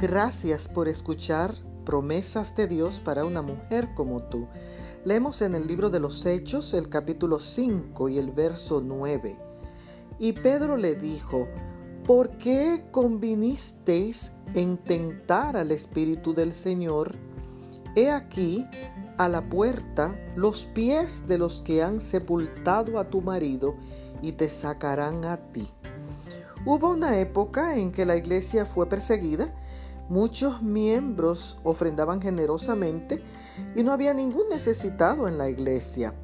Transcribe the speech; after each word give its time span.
Gracias 0.00 0.68
por 0.68 0.86
escuchar 0.86 1.54
promesas 1.84 2.54
de 2.54 2.68
Dios 2.68 3.00
para 3.00 3.24
una 3.24 3.42
mujer 3.42 3.94
como 3.96 4.22
tú. 4.22 4.46
Leemos 5.04 5.42
en 5.42 5.56
el 5.56 5.66
libro 5.66 5.90
de 5.90 5.98
los 5.98 6.24
Hechos 6.24 6.72
el 6.72 6.88
capítulo 6.88 7.40
5 7.40 8.08
y 8.08 8.18
el 8.18 8.30
verso 8.30 8.80
9. 8.80 9.36
Y 10.20 10.34
Pedro 10.34 10.76
le 10.76 10.94
dijo, 10.94 11.48
¿por 12.06 12.30
qué 12.38 12.84
convinisteis 12.92 14.30
en 14.54 14.78
tentar 14.78 15.56
al 15.56 15.72
Espíritu 15.72 16.32
del 16.32 16.52
Señor? 16.52 17.16
He 17.96 18.08
aquí 18.08 18.64
a 19.16 19.26
la 19.26 19.48
puerta 19.48 20.14
los 20.36 20.64
pies 20.64 21.26
de 21.26 21.38
los 21.38 21.60
que 21.60 21.82
han 21.82 22.00
sepultado 22.00 23.00
a 23.00 23.10
tu 23.10 23.20
marido 23.20 23.74
y 24.22 24.30
te 24.30 24.48
sacarán 24.48 25.24
a 25.24 25.38
ti. 25.38 25.66
Hubo 26.64 26.90
una 26.90 27.18
época 27.18 27.76
en 27.76 27.90
que 27.90 28.06
la 28.06 28.16
iglesia 28.16 28.64
fue 28.64 28.88
perseguida, 28.88 29.52
muchos 30.08 30.62
miembros 30.62 31.58
ofrendaban 31.62 32.20
generosamente 32.20 33.22
y 33.74 33.82
no 33.82 33.92
había 33.92 34.14
ningún 34.14 34.48
necesitado 34.48 35.28
en 35.28 35.38
la 35.38 35.48
iglesia. 35.48 36.14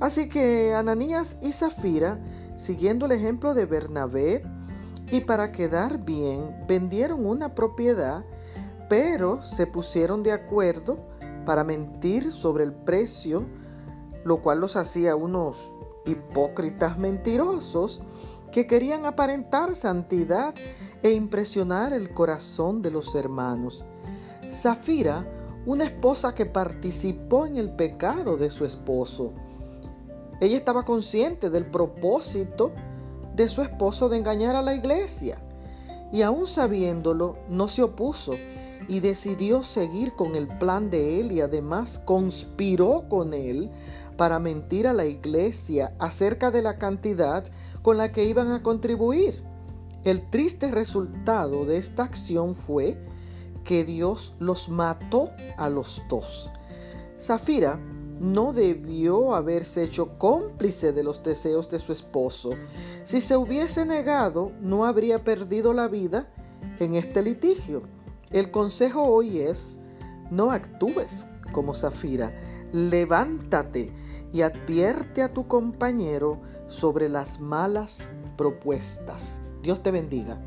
Así 0.00 0.28
que 0.28 0.74
Ananías 0.74 1.36
y 1.42 1.52
Zafira, 1.52 2.18
siguiendo 2.56 3.06
el 3.06 3.12
ejemplo 3.12 3.54
de 3.54 3.66
Bernabé, 3.66 4.42
y 5.10 5.22
para 5.22 5.50
quedar 5.50 6.04
bien, 6.04 6.64
vendieron 6.68 7.26
una 7.26 7.54
propiedad, 7.54 8.24
pero 8.88 9.42
se 9.42 9.66
pusieron 9.66 10.22
de 10.22 10.32
acuerdo 10.32 10.98
para 11.44 11.64
mentir 11.64 12.30
sobre 12.30 12.64
el 12.64 12.72
precio, 12.72 13.44
lo 14.24 14.40
cual 14.40 14.60
los 14.60 14.76
hacía 14.76 15.16
unos 15.16 15.74
hipócritas 16.06 16.96
mentirosos 16.96 18.04
que 18.52 18.66
querían 18.66 19.04
aparentar 19.04 19.74
santidad 19.74 20.54
e 21.02 21.10
impresionar 21.12 21.92
el 21.92 22.12
corazón 22.12 22.82
de 22.82 22.90
los 22.90 23.14
hermanos. 23.14 23.84
Zafira, 24.50 25.26
una 25.66 25.84
esposa 25.84 26.34
que 26.34 26.46
participó 26.46 27.46
en 27.46 27.56
el 27.56 27.70
pecado 27.70 28.36
de 28.36 28.50
su 28.50 28.64
esposo. 28.64 29.32
Ella 30.40 30.56
estaba 30.56 30.84
consciente 30.84 31.50
del 31.50 31.66
propósito 31.66 32.72
de 33.34 33.48
su 33.48 33.62
esposo 33.62 34.08
de 34.08 34.16
engañar 34.16 34.56
a 34.56 34.62
la 34.62 34.74
iglesia 34.74 35.40
y 36.12 36.22
aún 36.22 36.46
sabiéndolo 36.46 37.36
no 37.48 37.68
se 37.68 37.82
opuso 37.82 38.34
y 38.88 39.00
decidió 39.00 39.62
seguir 39.62 40.14
con 40.14 40.34
el 40.34 40.48
plan 40.48 40.90
de 40.90 41.20
él 41.20 41.32
y 41.32 41.40
además 41.40 42.00
conspiró 42.04 43.04
con 43.08 43.34
él 43.34 43.70
para 44.16 44.38
mentir 44.38 44.88
a 44.88 44.92
la 44.92 45.04
iglesia 45.04 45.94
acerca 45.98 46.50
de 46.50 46.62
la 46.62 46.78
cantidad 46.78 47.44
con 47.82 47.96
la 47.96 48.12
que 48.12 48.24
iban 48.24 48.50
a 48.50 48.62
contribuir. 48.62 49.49
El 50.02 50.30
triste 50.30 50.70
resultado 50.70 51.66
de 51.66 51.76
esta 51.76 52.04
acción 52.04 52.54
fue 52.54 52.98
que 53.64 53.84
Dios 53.84 54.34
los 54.38 54.70
mató 54.70 55.30
a 55.58 55.68
los 55.68 56.02
dos. 56.08 56.50
Zafira 57.18 57.78
no 58.18 58.54
debió 58.54 59.34
haberse 59.34 59.82
hecho 59.82 60.18
cómplice 60.18 60.92
de 60.92 61.02
los 61.02 61.22
deseos 61.22 61.68
de 61.70 61.78
su 61.78 61.92
esposo. 61.92 62.50
Si 63.04 63.20
se 63.20 63.36
hubiese 63.36 63.84
negado, 63.84 64.52
no 64.60 64.86
habría 64.86 65.22
perdido 65.22 65.74
la 65.74 65.86
vida 65.88 66.28
en 66.78 66.94
este 66.94 67.22
litigio. 67.22 67.82
El 68.30 68.50
consejo 68.50 69.04
hoy 69.04 69.40
es, 69.40 69.78
no 70.30 70.50
actúes 70.50 71.26
como 71.52 71.74
Zafira, 71.74 72.32
levántate 72.72 73.92
y 74.32 74.42
advierte 74.42 75.22
a 75.22 75.32
tu 75.32 75.46
compañero 75.46 76.40
sobre 76.68 77.08
las 77.08 77.40
malas 77.40 78.08
propuestas. 78.36 79.42
Dios 79.62 79.82
te 79.82 79.90
bendiga. 79.90 80.40